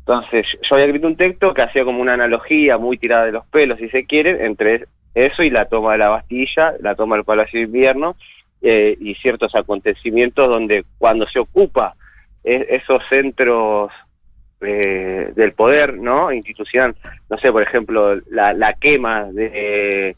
Entonces, 0.00 0.46
yo 0.62 0.74
había 0.74 0.86
escrito 0.86 1.06
un 1.06 1.16
texto 1.16 1.52
que 1.54 1.62
hacía 1.62 1.84
como 1.84 2.00
una 2.00 2.14
analogía 2.14 2.78
muy 2.78 2.96
tirada 2.96 3.26
de 3.26 3.32
los 3.32 3.46
pelos, 3.46 3.78
si 3.78 3.88
se 3.90 4.06
quiere, 4.06 4.46
entre 4.46 4.86
eso 5.14 5.42
y 5.42 5.50
la 5.50 5.66
toma 5.66 5.92
de 5.92 5.98
la 5.98 6.08
Bastilla, 6.08 6.74
la 6.80 6.94
toma 6.94 7.16
del 7.16 7.24
Palacio 7.24 7.58
de 7.60 7.66
Invierno 7.66 8.16
eh, 8.62 8.96
y 9.00 9.14
ciertos 9.16 9.54
acontecimientos 9.54 10.48
donde 10.48 10.84
cuando 10.98 11.26
se 11.28 11.38
ocupa 11.38 11.94
e- 12.42 12.66
esos 12.70 13.02
centros 13.08 13.90
eh, 14.60 15.32
del 15.36 15.52
poder, 15.52 15.98
¿no? 15.98 16.32
Institucional, 16.32 16.96
no 17.28 17.38
sé, 17.38 17.52
por 17.52 17.62
ejemplo, 17.62 18.20
la, 18.30 18.72
quema 18.80 19.24
de- 19.24 20.16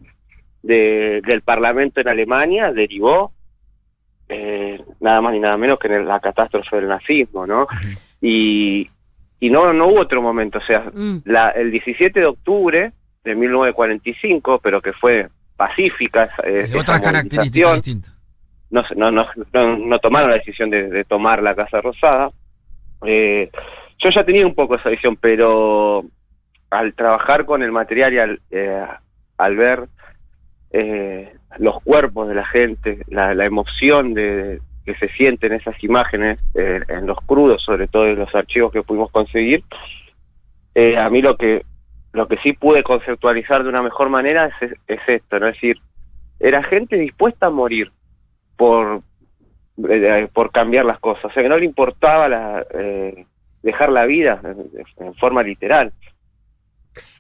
del 0.63 1.43
Parlamento 1.43 2.01
en 2.01 2.09
Alemania 2.09 2.73
derivó 2.73 3.33
eh, 4.31 4.81
nada 5.01 5.21
más 5.21 5.33
ni 5.33 5.41
nada 5.41 5.57
menos 5.57 5.79
que 5.79 5.89
en 5.89 6.07
la 6.07 6.21
catástrofe 6.21 6.77
del 6.77 6.89
nazismo, 6.89 7.47
¿no? 7.47 7.67
Y, 8.21 8.89
y 9.41 9.51
no, 9.51 9.73
no 9.73 9.89
hubo 9.89 10.01
otro 10.01 10.23
momento, 10.23 10.59
o 10.59 10.63
sea, 10.63 10.85
Mm. 10.95 11.19
la, 11.25 11.51
el 11.51 11.71
17 11.71 12.21
de 12.21 12.27
octubre 12.27 12.93
de 13.25 13.35
1945, 13.35 14.61
pero 14.63 14.81
que 14.81 14.93
fue 14.93 15.29
pacífica 15.57 16.31
eh, 16.45 16.67
esa 16.69 16.79
Otras 16.81 17.01
características 17.01 17.71
movilización, 17.71 17.75
distintas. 17.75 18.15
no, 18.71 18.85
no, 18.97 19.11
no, 19.11 19.29
no, 19.53 19.77
no 19.79 19.99
tomaron 19.99 20.31
la 20.31 20.37
decisión 20.37 20.71
de, 20.71 20.89
de 20.89 21.05
tomar 21.05 21.43
la 21.43 21.55
Casa 21.55 21.81
Rosada. 21.81 22.31
Eh, 23.05 23.51
yo 23.99 24.11
ya 24.11 24.25
tenía 24.25 24.47
un 24.47 24.55
poco 24.55 24.77
esa 24.77 24.89
visión, 24.91 25.17
pero 25.17 26.05
al 26.71 26.95
trabajar 26.95 27.45
con 27.47 27.63
el 27.63 27.73
material 27.73 28.13
y 28.15 28.19
al, 28.19 28.41
eh, 28.51 28.87
al 29.39 29.57
ver 29.57 29.89
eh, 30.71 31.35
los 31.59 31.83
cuerpos 31.83 32.29
de 32.29 32.35
la 32.35 32.47
gente, 32.47 33.03
la, 33.09 33.35
la 33.35 33.45
emoción 33.45 34.15
de, 34.15 34.61
que 34.85 34.95
se 34.95 35.09
siente 35.15 35.47
en 35.47 35.55
esas 35.55 35.83
imágenes, 35.83 36.39
eh, 36.55 36.81
en 36.89 37.07
los 37.07 37.19
crudos, 37.21 37.63
sobre 37.63 37.87
todo 37.87 38.07
en 38.07 38.19
los 38.19 38.35
archivos 38.35 38.73
que 38.73 38.83
pudimos 38.83 39.11
conseguir, 39.11 39.65
eh, 40.75 40.97
a 40.97 41.09
mí 41.11 41.23
lo 41.23 41.37
que 41.37 41.65
lo 42.13 42.27
que 42.27 42.39
sí 42.39 42.53
pude 42.53 42.83
conceptualizar 42.83 43.63
de 43.63 43.69
una 43.69 43.83
mejor 43.83 44.09
manera 44.09 44.51
es, 44.61 44.73
es 44.89 45.01
esto, 45.07 45.39
¿no? 45.39 45.47
Es 45.47 45.55
decir, 45.55 45.79
era 46.41 46.61
gente 46.65 46.97
dispuesta 46.97 47.47
a 47.47 47.51
morir 47.51 47.93
por, 48.57 49.03
eh, 49.89 50.27
por 50.33 50.51
cambiar 50.51 50.87
las 50.87 50.99
cosas, 50.99 51.27
o 51.27 51.31
sea 51.31 51.43
que 51.45 51.49
no 51.49 51.57
le 51.57 51.67
importaba 51.67 52.29
la, 52.29 52.67
dejar 53.63 53.93
la 53.93 54.07
vida 54.07 54.41
en 54.97 55.15
forma 55.15 55.45
literal. 55.45 55.93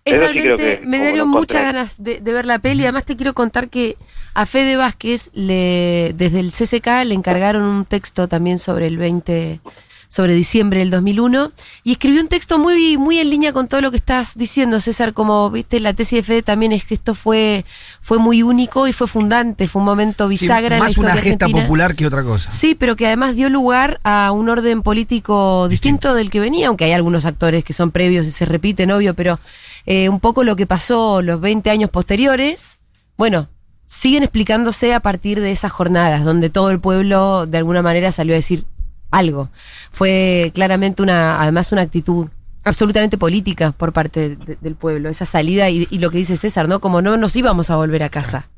Es 0.04 0.14
Eso 0.14 0.33
sí 0.33 0.38
creo 0.38 0.57
realmente, 0.57 0.80
que 0.80 0.87
me 0.87 0.99
dieron 0.99 1.28
muchas 1.28 1.62
ganas 1.62 2.02
de, 2.02 2.21
de 2.21 2.33
ver 2.33 2.47
la 2.47 2.59
peli. 2.59 2.85
Además, 2.85 3.04
te 3.04 3.16
quiero 3.16 3.35
contar 3.35 3.69
que 3.69 3.97
a 4.35 4.47
Fede 4.47 4.76
Vázquez, 4.76 5.30
le, 5.35 6.12
desde 6.14 6.40
el 6.40 6.52
CCK, 6.52 7.04
le 7.04 7.14
encargaron 7.14 7.64
un 7.64 7.85
texto 7.85 8.28
también 8.28 8.59
sobre 8.59 8.87
el 8.87 8.97
20, 8.97 9.61
sobre 10.10 10.34
diciembre 10.34 10.80
del 10.80 10.90
2001. 10.90 11.52
Y 11.84 11.92
escribió 11.92 12.20
un 12.20 12.26
texto 12.26 12.58
muy, 12.58 12.98
muy 12.98 13.18
en 13.20 13.30
línea 13.30 13.52
con 13.52 13.68
todo 13.68 13.80
lo 13.80 13.92
que 13.92 13.96
estás 13.96 14.36
diciendo, 14.36 14.80
César. 14.80 15.14
Como 15.14 15.50
viste, 15.50 15.78
la 15.78 15.94
tesis 15.94 16.18
de 16.18 16.22
Fede 16.24 16.42
también 16.42 16.72
es 16.72 16.84
que 16.84 16.94
esto 16.94 17.14
fue, 17.14 17.64
fue 18.00 18.18
muy 18.18 18.42
único 18.42 18.88
y 18.88 18.92
fue 18.92 19.06
fundante. 19.06 19.68
Fue 19.68 19.78
un 19.80 19.86
momento 19.86 20.24
Sí, 20.26 20.30
bisagra 20.30 20.76
en 20.76 20.82
la 20.82 20.88
más 20.88 20.98
una 20.98 21.12
gesta 21.14 21.44
argentina. 21.44 21.62
popular 21.62 21.94
que 21.94 22.06
otra 22.08 22.24
cosa. 22.24 22.50
Sí, 22.50 22.74
pero 22.74 22.96
que 22.96 23.06
además 23.06 23.36
dio 23.36 23.48
lugar 23.48 24.00
a 24.02 24.32
un 24.32 24.48
orden 24.48 24.82
político 24.82 25.68
distinto, 25.68 26.12
del 26.12 26.28
que 26.30 26.40
venía, 26.40 26.66
aunque 26.68 26.86
hay 26.86 26.92
algunos 26.92 27.24
actores 27.24 27.62
que 27.62 27.72
son 27.72 27.92
previos 27.92 28.26
y 28.26 28.32
se 28.32 28.44
repiten, 28.46 28.90
obvio, 28.90 29.14
pero 29.14 29.38
eh, 29.86 30.08
un 30.08 30.18
poco 30.18 30.42
lo 30.42 30.56
que 30.56 30.66
pasó 30.66 31.22
los 31.22 31.40
20 31.40 31.70
años 31.70 31.88
posteriores, 31.88 32.78
bueno, 33.16 33.48
siguen 33.86 34.24
explicándose 34.24 34.92
a 34.92 34.98
partir 35.00 35.40
de 35.40 35.52
esas 35.52 35.70
jornadas, 35.70 36.24
donde 36.24 36.50
todo 36.50 36.70
el 36.70 36.80
pueblo 36.80 37.46
de 37.46 37.58
alguna 37.58 37.80
manera 37.82 38.10
salió 38.10 38.34
a 38.34 38.36
decir 38.36 38.64
algo. 39.10 39.48
Fue 39.90 40.50
claramente 40.54 41.02
una, 41.02 41.40
además 41.42 41.72
una 41.72 41.82
actitud 41.82 42.28
absolutamente 42.64 43.16
política 43.18 43.72
por 43.72 43.92
parte 43.92 44.36
de- 44.36 44.58
del 44.60 44.74
pueblo, 44.74 45.08
esa 45.08 45.26
salida 45.26 45.70
y, 45.70 45.86
y 45.90 45.98
lo 45.98 46.10
que 46.10 46.18
dice 46.18 46.36
César, 46.36 46.68
¿no? 46.68 46.80
Como 46.80 47.00
no 47.02 47.16
nos 47.16 47.34
íbamos 47.36 47.70
a 47.70 47.76
volver 47.76 48.02
a 48.02 48.08
casa. 48.10 48.48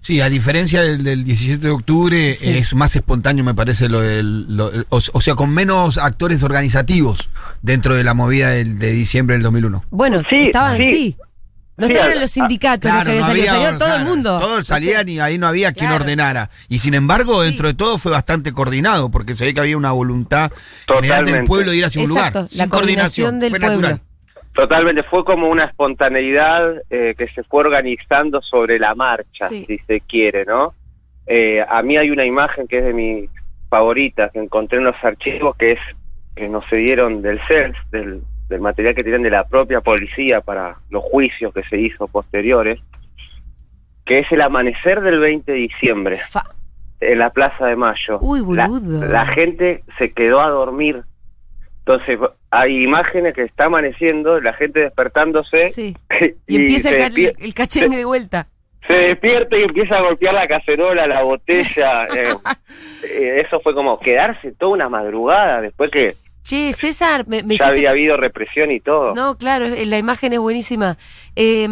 Sí, 0.00 0.20
a 0.20 0.28
diferencia 0.28 0.82
del, 0.82 1.04
del 1.04 1.22
17 1.22 1.64
de 1.64 1.70
octubre, 1.72 2.34
Sí. 2.34 2.48
es 2.48 2.74
más 2.74 2.96
espontáneo, 2.96 3.44
me 3.44 3.54
parece, 3.54 3.88
lo 3.88 4.00
del. 4.00 4.56
lo- 4.56 4.66
o, 4.88 4.96
o 5.12 5.20
sea, 5.20 5.36
con 5.36 5.54
menos 5.54 5.96
actores 5.96 6.42
organizativos 6.42 7.30
dentro 7.62 7.94
de 7.94 8.02
la 8.02 8.12
movida 8.12 8.48
del- 8.50 8.78
de 8.78 8.90
diciembre 8.90 9.36
del 9.36 9.44
2001. 9.44 9.84
Bueno, 9.90 10.22
Sí, 10.28 10.46
estaban, 10.46 10.76
sí. 10.78 10.90
sí. 10.90 11.16
No 11.76 11.86
Sí, 11.86 11.94
estaban 11.94 12.20
los 12.20 12.30
sindicatos 12.30 12.90
que 12.92 12.98
habían 12.98 13.18
no 13.20 13.24
había, 13.26 13.52
salió 13.52 13.78
todo 13.78 13.96
el 13.96 14.04
mundo. 14.04 14.38
Todos 14.38 14.66
salían 14.66 15.08
y 15.08 15.20
ahí 15.20 15.38
no 15.38 15.46
había 15.46 15.72
quien 15.72 15.88
Claro. 15.88 16.04
ordenara. 16.04 16.50
Y 16.68 16.78
sin 16.78 16.92
embargo, 16.94 17.42
dentro 17.42 17.66
Sí. 17.68 17.72
de 17.72 17.78
todo 17.78 17.96
fue 17.98 18.12
bastante 18.12 18.52
coordinado, 18.52 19.10
porque 19.10 19.34
se 19.34 19.46
ve 19.46 19.54
que 19.54 19.60
había 19.60 19.76
una 19.78 19.92
voluntad 19.92 20.52
general 20.86 21.00
del 21.02 21.08
Totalmente. 21.24 21.48
pueblo 21.48 21.70
de 21.70 21.76
ir 21.78 21.84
hacia 21.86 22.02
un 22.02 22.10
Exacto, 22.10 22.40
lugar. 22.40 22.50
la 22.52 22.64
Sin 22.64 22.68
coordinación 22.68 23.24
coordinación. 23.30 23.40
del 23.40 23.50
fue 23.50 23.58
pueblo. 23.58 23.76
natural. 23.88 24.00
Totalmente, 24.54 25.02
fue 25.04 25.24
como 25.24 25.48
una 25.48 25.64
espontaneidad 25.64 26.74
eh, 26.90 27.14
que 27.16 27.26
se 27.34 27.42
fue 27.44 27.60
organizando 27.60 28.42
sobre 28.42 28.78
la 28.78 28.94
marcha, 28.94 29.48
Sí. 29.48 29.64
si 29.66 29.78
se 29.86 30.00
quiere, 30.02 30.44
¿no? 30.44 30.74
Eh, 31.26 31.64
a 31.66 31.82
mí 31.82 31.96
hay 31.96 32.10
una 32.10 32.26
imagen 32.26 32.68
que 32.68 32.78
es 32.78 32.84
de 32.84 32.92
mis 32.92 33.30
favoritas, 33.70 34.30
que 34.30 34.40
encontré 34.40 34.76
en 34.78 34.84
los 34.84 34.96
archivos, 35.02 35.56
que 35.56 35.72
es 35.72 35.78
que 36.36 36.48
nos 36.50 36.66
se 36.68 36.76
dieron 36.76 37.22
del 37.22 37.40
CELS, 37.48 37.76
del, 37.90 38.22
del 38.52 38.60
material 38.60 38.94
que 38.94 39.02
tienen 39.02 39.22
de 39.22 39.30
la 39.30 39.46
propia 39.48 39.80
policía 39.80 40.40
para 40.40 40.76
los 40.90 41.02
juicios 41.02 41.52
que 41.52 41.62
se 41.64 41.78
hizo 41.78 42.06
posteriores, 42.08 42.78
que 44.04 44.20
es 44.20 44.30
el 44.32 44.40
amanecer 44.40 45.00
del 45.00 45.18
20 45.20 45.50
de 45.52 45.58
diciembre 45.58 46.16
Fa- 46.18 46.54
en 47.00 47.18
la 47.18 47.30
Plaza 47.30 47.66
de 47.66 47.76
Mayo. 47.76 48.18
Uy, 48.20 48.40
La- 48.56 48.68
boludo. 48.68 49.06
La, 49.06 49.26
gente 49.26 49.82
se 49.98 50.12
quedó 50.12 50.40
a 50.40 50.48
dormir. 50.48 51.02
Entonces, 51.80 52.18
hay 52.50 52.82
imágenes 52.84 53.34
que 53.34 53.42
está 53.42 53.64
amaneciendo, 53.64 54.40
la 54.40 54.52
gente 54.52 54.80
despertándose 54.80 55.70
Sí. 55.70 55.96
Y, 56.46 56.56
empieza 56.56 56.90
el, 56.90 57.34
el 57.38 57.54
cachengue 57.54 57.96
de 57.96 58.04
vuelta. 58.04 58.46
se 58.86 58.92
despierta 58.92 59.56
y 59.56 59.62
empieza 59.64 59.98
a 59.98 60.02
golpear 60.02 60.34
la 60.34 60.46
cacerola, 60.46 61.06
la 61.08 61.22
botella. 61.22 62.06
eh, 62.16 62.34
eh, 63.04 63.42
eso 63.44 63.60
fue 63.60 63.74
como 63.74 63.98
quedarse 63.98 64.52
toda 64.52 64.72
una 64.72 64.88
madrugada 64.88 65.60
después 65.60 65.90
que 65.90 66.14
Che, 66.42 66.72
César, 66.72 67.26
me, 67.28 67.42
me 67.44 67.56
ya 67.56 67.66
hiciste- 67.66 67.70
había 67.78 67.90
habido 67.90 68.16
represión 68.16 68.70
y 68.72 68.80
todo. 68.80 69.14
No, 69.14 69.36
claro, 69.38 69.66
la 69.68 69.98
imagen 69.98 70.32
es 70.32 70.40
buenísima. 70.40 70.98
Eh, 71.36 71.68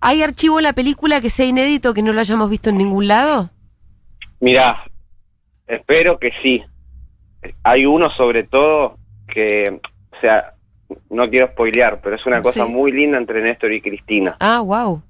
¿Hay 0.00 0.22
archivo 0.22 0.58
en 0.58 0.64
la 0.64 0.72
película 0.74 1.20
que 1.20 1.30
sea 1.30 1.46
inédito, 1.46 1.94
que 1.94 2.02
no 2.02 2.12
lo 2.12 2.20
hayamos 2.20 2.50
visto 2.50 2.70
en 2.70 2.78
ningún 2.78 3.08
lado? 3.08 3.50
Mirá, 4.40 4.84
espero 5.66 6.18
que 6.18 6.30
sí. 6.42 6.62
Hay 7.62 7.86
uno 7.86 8.10
sobre 8.10 8.42
todo 8.42 8.98
que, 9.28 9.80
o 10.12 10.20
sea, 10.20 10.52
no 11.10 11.28
quiero 11.30 11.48
spoilear, 11.48 12.00
pero 12.02 12.16
es 12.16 12.26
una 12.26 12.42
cosa 12.42 12.66
Sí. 12.66 12.70
muy 12.70 12.92
linda 12.92 13.16
entre 13.18 13.40
Néstor 13.40 13.72
y 13.72 13.80
Cristina. 13.80 14.36
Ah, 14.40 14.60
wow. 14.60 15.02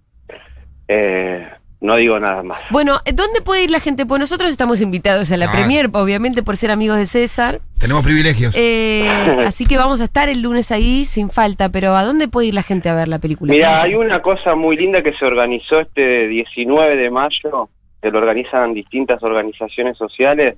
Eh, 0.89 1.47
no 1.81 1.97
digo 1.97 2.19
nada 2.19 2.43
más. 2.43 2.59
Bueno, 2.71 2.99
¿dónde 3.15 3.41
puede 3.43 3.65
ir 3.65 3.71
la 3.71 3.81
gente? 3.81 4.07
Pues 4.07 4.19
nosotros 4.19 4.51
estamos 4.51 4.81
invitados 4.81 5.31
a 5.31 5.37
la 5.37 5.47
Ah. 5.47 5.53
premier, 5.53 5.89
obviamente 5.93 6.43
por 6.43 6.57
ser 6.57 6.71
amigos 6.71 6.97
de 6.99 7.07
César. 7.07 7.61
Tenemos 7.79 8.03
privilegios. 8.03 8.55
Eh, 8.59 9.07
así 9.47 9.67
que 9.67 9.77
vamos 9.77 10.01
a 10.01 10.05
estar 10.05 10.29
el 10.29 10.41
lunes 10.43 10.73
ahí 10.73 11.05
sin 11.05 11.31
falta, 11.31 11.69
pero 11.69 11.95
¿a 11.95 12.05
dónde 12.05 12.29
puede 12.29 12.49
ir 12.49 12.55
la 12.55 12.63
gente 12.63 12.89
a 12.89 12.95
ver 12.95 13.09
la 13.09 13.19
película? 13.19 13.53
Mira, 13.53 13.69
¿Cómo 13.69 13.81
se 13.81 13.87
hay 13.89 13.95
una 13.95 14.23
cosa 14.23 14.55
muy 14.55 14.77
linda 14.77 15.03
que 15.03 15.13
se 15.15 15.25
organizó 15.25 15.81
este 15.81 16.27
19 16.29 16.97
de 16.97 17.11
mayo, 17.11 17.69
que 18.03 18.11
lo 18.11 18.19
organizan 18.19 18.73
distintas 18.75 19.23
organizaciones 19.23 19.97
sociales 19.99 20.57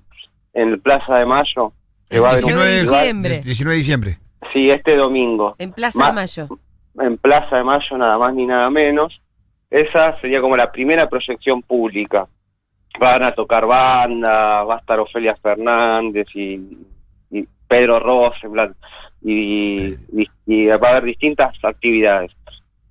en 0.54 0.68
el 0.70 0.78
Plaza 0.80 1.16
de 1.16 1.26
Mayo, 1.26 1.72
que 2.08 2.20
va 2.20 2.28
a 2.28 2.32
haber 2.32 2.44
un 2.44 2.48
19 2.50 2.70
de 2.74 2.82
diciembre. 2.82 3.40
19 3.44 3.74
de 3.74 3.78
diciembre. 3.78 4.18
Sí, 4.52 4.70
este 4.70 4.96
domingo. 4.96 5.56
En 5.58 5.72
Plaza 5.72 5.98
Ma- 5.98 6.06
de 6.06 6.12
Mayo. 6.12 6.48
en 7.00 7.16
Plaza 7.18 7.56
de 7.56 7.64
Mayo, 7.64 7.98
nada 7.98 8.16
más 8.18 8.34
ni 8.34 8.46
nada 8.46 8.70
menos. 8.70 9.20
Esa 9.70 10.18
sería 10.20 10.40
como 10.40 10.56
la 10.56 10.72
primera 10.72 11.08
proyección 11.08 11.62
pública. 11.62 12.26
Van 12.98 13.22
a 13.22 13.32
tocar 13.32 13.66
banda, 13.66 14.64
va 14.64 14.76
a 14.76 14.78
estar 14.78 14.98
Ofelia 14.98 15.36
Fernández 15.36 16.26
y, 16.34 16.78
y 17.30 17.46
Pedro 17.68 18.00
Rosenblatt 18.00 18.72
y, 19.22 19.94
y- 20.12 20.28
y 20.46 20.66
va 20.66 20.88
a 20.88 20.90
haber 20.92 21.04
distintas 21.04 21.54
actividades. 21.62 22.32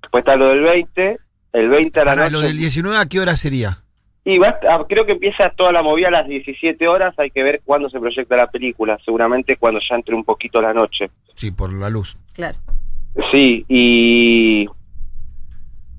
Después 0.00 0.22
está 0.22 0.36
lo 0.36 0.48
del 0.48 0.62
20, 0.62 1.18
el 1.52 1.68
20 1.68 2.00
a 2.00 2.04
la 2.04 2.10
Para 2.12 2.20
noche. 2.22 2.32
lo 2.32 2.40
del 2.40 2.56
19, 2.56 2.96
¿a 2.96 3.06
qué 3.06 3.20
hora 3.20 3.36
sería? 3.36 3.82
Y 4.24 4.38
va 4.38 4.48
a 4.48 4.50
estar- 4.50 4.86
creo 4.88 5.04
que 5.04 5.12
empieza 5.12 5.50
toda 5.50 5.72
la 5.72 5.82
movida 5.82 6.08
a 6.08 6.12
las 6.12 6.28
17 6.28 6.86
horas, 6.86 7.14
hay 7.18 7.30
que 7.30 7.42
ver 7.42 7.60
cuándo 7.64 7.90
se 7.90 7.98
proyecta 7.98 8.36
la 8.36 8.50
película, 8.50 8.98
seguramente 9.04 9.56
cuando 9.56 9.80
ya 9.80 9.96
entre 9.96 10.14
un 10.14 10.24
poquito 10.24 10.62
la 10.62 10.72
noche. 10.72 11.10
Sí, 11.34 11.50
por 11.50 11.72
la 11.72 11.90
luz. 11.90 12.16
Claro. 12.34 12.58
Sí, 13.32 13.64
y 13.68 14.68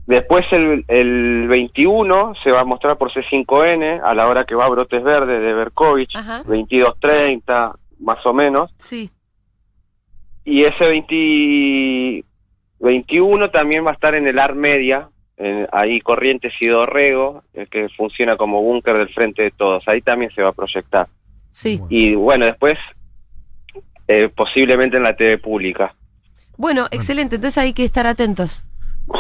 después 0.09 0.45
el, 0.51 0.83
el 0.87 1.47
21 1.47 2.33
se 2.43 2.51
va 2.51 2.61
a 2.61 2.65
mostrar 2.65 2.97
por 2.97 3.11
C5N 3.13 4.01
a 4.03 4.13
la 4.13 4.27
hora 4.27 4.45
que 4.45 4.55
va 4.55 4.65
a 4.65 4.69
Brotes 4.69 5.03
Verdes 5.03 5.41
de 5.41 5.53
Berkovich, 5.53 6.15
Ajá. 6.15 6.43
22.30 6.43 7.75
más 7.99 8.25
o 8.25 8.33
menos. 8.33 8.71
Sí. 8.75 9.09
Y 10.45 10.63
ese 10.63 10.85
20 10.87 12.25
21 12.79 13.51
también 13.51 13.85
va 13.85 13.91
a 13.91 13.93
estar 13.93 14.15
en 14.15 14.25
el 14.27 14.39
AR 14.39 14.55
Media, 14.55 15.09
en- 15.37 15.67
ahí 15.71 15.99
Corrientes 15.99 16.53
y 16.61 16.67
Dorrego, 16.67 17.43
el 17.53 17.67
que 17.67 17.89
funciona 17.89 18.37
como 18.37 18.61
búnker 18.61 18.97
del 18.97 19.09
frente 19.13 19.43
de 19.43 19.51
todos. 19.51 19.85
Ahí 19.87 20.01
también 20.01 20.31
se 20.33 20.41
va 20.41 20.49
a 20.49 20.53
proyectar. 20.53 21.07
Sí. 21.51 21.81
Y 21.89 22.15
bueno, 22.15 22.45
después 22.45 22.77
eh, 24.07 24.29
posiblemente 24.33 24.97
en 24.97 25.03
la 25.03 25.15
TV 25.15 25.37
pública. 25.37 25.93
Bueno, 26.57 26.87
excelente. 26.91 27.35
Entonces 27.35 27.57
hay 27.57 27.73
que 27.73 27.83
estar 27.83 28.07
atentos. 28.07 28.65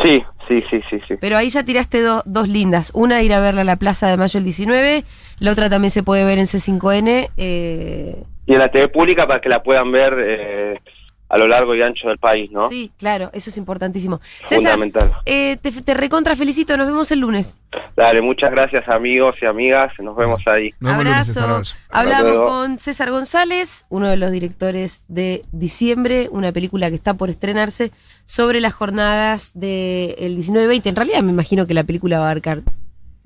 Sí, 0.03 0.23
sí, 0.47 0.63
sí, 0.69 0.81
sí, 0.89 0.99
sí. 1.07 1.15
Pero 1.19 1.37
ahí 1.37 1.49
ya 1.49 1.63
tiraste 1.63 2.01
do- 2.01 2.23
dos 2.25 2.47
lindas. 2.47 2.91
Una, 2.93 3.21
ir 3.23 3.33
a 3.33 3.39
verla 3.39 3.61
a 3.61 3.65
la 3.65 3.75
Plaza 3.75 4.07
de 4.07 4.17
Mayo 4.17 4.37
el 4.37 4.43
19. 4.43 5.03
La 5.39 5.51
otra 5.51 5.69
también 5.69 5.91
se 5.91 6.03
puede 6.03 6.23
ver 6.25 6.37
en 6.37 6.45
C5N. 6.45 7.29
eh, 7.37 8.23
Y 8.45 8.53
en 8.53 8.59
la 8.59 8.69
TV 8.71 8.87
pública 8.89 9.27
para 9.27 9.41
que 9.41 9.49
la 9.49 9.63
puedan 9.63 9.91
ver 9.91 10.15
eh, 10.19 10.81
a 11.29 11.37
lo 11.37 11.47
largo 11.47 11.75
y 11.75 11.81
ancho 11.81 12.07
del 12.09 12.17
país, 12.17 12.51
¿no? 12.51 12.67
Sí, 12.69 12.91
claro, 12.97 13.29
eso 13.33 13.49
es 13.51 13.57
importantísimo. 13.57 14.19
César, 14.45 14.73
Fundamental. 14.73 15.13
eh, 15.25 15.57
te, 15.61 15.71
te 15.71 15.93
recontra 15.93 16.35
felicito. 16.35 16.75
Nos 16.75 16.87
vemos 16.87 17.11
el 17.11 17.19
lunes. 17.19 17.59
Dale, 17.95 18.21
muchas 18.21 18.51
gracias 18.51 18.87
amigos 18.89 19.35
y 19.41 19.45
amigas. 19.45 19.93
Nos 19.99 20.15
vemos 20.15 20.41
ahí. 20.47 20.73
Nos 20.79 20.97
vemos 20.97 21.05
el 21.05 21.11
lunes, 21.11 21.37
abrazo. 21.37 21.75
Hablamos 21.89 22.47
con 22.47 22.79
César 22.79 23.11
González, 23.11 23.85
uno 23.89 24.07
de 24.09 24.17
los 24.17 24.31
directores 24.31 25.03
de 25.07 25.45
Diciembre, 25.51 26.29
una 26.31 26.51
película 26.51 26.89
que 26.89 26.95
está 26.95 27.13
por 27.13 27.29
estrenarse 27.29 27.91
sobre 28.25 28.59
las 28.59 28.73
jornadas 28.73 29.51
del 29.53 30.37
19-20. 30.37 30.87
En 30.87 30.95
realidad 30.95 31.21
me 31.21 31.31
imagino 31.31 31.67
que 31.67 31.73
la 31.75 31.83
película 31.83 32.17
va 32.17 32.25
a 32.25 32.27
abarcar 32.31 32.61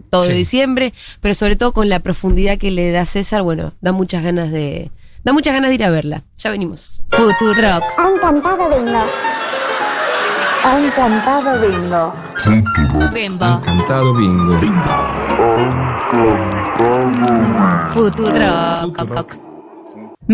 todo 0.10 0.24
Sí. 0.24 0.34
diciembre, 0.34 0.94
pero 1.22 1.34
sobre 1.34 1.56
todo 1.56 1.72
con 1.72 1.88
la 1.88 2.00
profundidad 2.00 2.58
que 2.58 2.72
le 2.72 2.92
da 2.92 3.06
César, 3.06 3.44
bueno, 3.44 3.74
da 3.82 3.92
muchas 3.92 4.24
ganas 4.24 4.52
de 4.52 4.92
da 5.24 5.34
muchas 5.34 5.54
ganas 5.54 5.70
de 5.70 5.76
ir 5.76 5.84
a 5.84 5.90
verla. 5.90 6.24
Ya 6.38 6.52
venimos. 6.52 7.02
Futurock. 7.10 7.84
Encantado 7.98 8.70
bingo. 8.70 9.04
Encantado 10.66 11.60
bingo. 11.60 12.14
Bimbo. 13.14 13.46
Encantado 13.46 14.14
bingo. 14.14 14.60
Futurock. 17.94 19.43